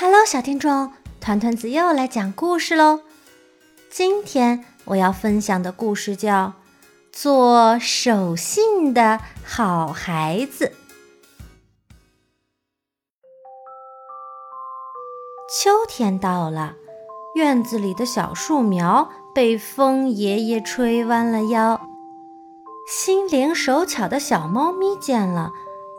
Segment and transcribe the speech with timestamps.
[0.00, 3.00] Hello，小听众，团团子又来讲故事喽。
[3.90, 6.46] 今天我要分享的故事叫
[7.12, 10.66] 《做守信的好孩子》。
[15.52, 16.76] 秋天到了，
[17.34, 21.80] 院子里的小树苗被风爷爷吹弯了腰。
[22.88, 25.50] 心灵手巧的小猫咪见了，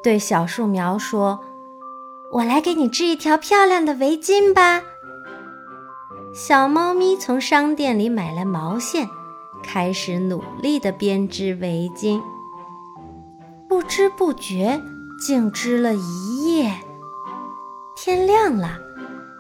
[0.01, 1.43] 对小树苗说。
[2.31, 4.83] 我来给你织一条漂亮的围巾吧。
[6.33, 9.09] 小猫咪从商店里买来毛线，
[9.63, 12.21] 开始努力地编织围巾。
[13.67, 14.79] 不知不觉，
[15.19, 16.71] 竟织了一夜。
[17.95, 18.77] 天亮了，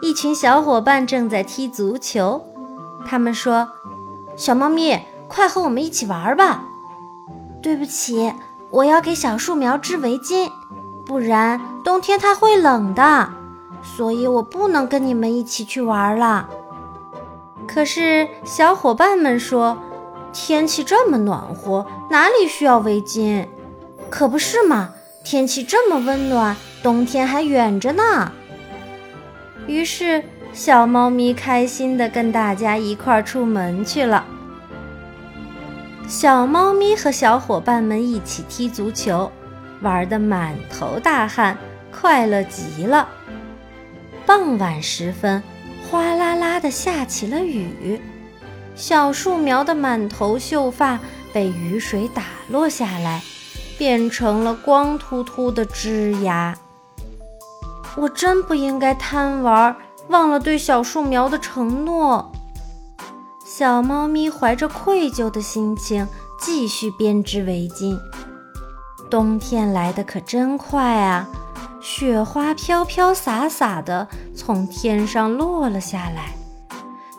[0.01, 2.43] 一群小伙伴正在踢足球。
[3.05, 3.69] 他们说
[4.35, 6.63] ：“小猫咪，快和我们一起玩吧。”
[7.61, 8.33] 对不起，
[8.71, 10.51] 我要给小树苗织围巾。
[11.09, 13.31] 不然冬天它会冷的，
[13.81, 16.47] 所以我不能跟你们一起去玩了。
[17.67, 19.75] 可是小伙伴们说，
[20.31, 23.47] 天气这么暖和，哪里需要围巾？
[24.11, 24.91] 可不是嘛，
[25.23, 28.31] 天气这么温暖，冬天还远着呢。
[29.65, 34.23] 于是小猫咪开心地跟大家一块儿出门去了。
[36.07, 39.31] 小猫咪和小伙伴们一起踢足球。
[39.81, 41.57] 玩得满头大汗，
[41.91, 43.07] 快乐极了。
[44.25, 45.41] 傍晚时分，
[45.89, 48.01] 哗啦啦地下起了雨，
[48.75, 50.99] 小树苗的满头秀发
[51.33, 53.21] 被雨水打落下来，
[53.77, 56.57] 变成了光秃秃的枝芽。
[57.95, 59.75] 我真不应该贪玩，
[60.09, 62.31] 忘了对小树苗的承诺。
[63.45, 66.07] 小猫咪怀着愧疚的心情，
[66.39, 67.99] 继续编织围巾。
[69.09, 71.27] 冬天来的可真快啊！
[71.81, 76.35] 雪花飘飘洒洒的从天上落了下来，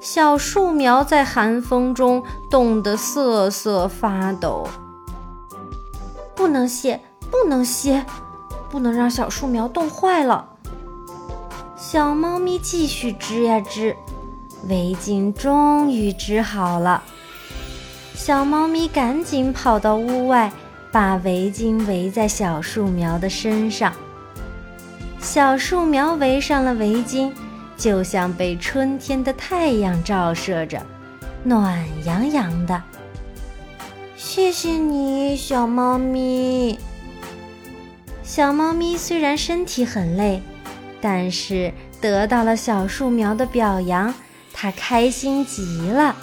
[0.01, 4.69] 小树苗在寒风中冻得瑟瑟发抖。
[6.37, 7.00] 不能歇，
[7.31, 8.05] 不能歇，
[8.71, 10.50] 不能让小树苗冻坏了。
[11.77, 13.97] 小猫咪继续织呀织，
[14.69, 17.03] 围巾终于织好了。
[18.15, 20.53] 小猫咪赶紧跑到屋外。
[20.93, 23.93] 把围巾围在小树苗的身上，
[25.21, 27.33] 小树苗围上了围巾，
[27.77, 30.84] 就像被春天的太阳照射着，
[31.45, 32.83] 暖洋洋的。
[34.17, 36.79] 谢谢你，小猫咪。
[38.23, 40.43] 小猫咪虽然身体很累，
[41.00, 44.12] 但是得到了小树苗的表扬，
[44.53, 46.15] 它开心极了。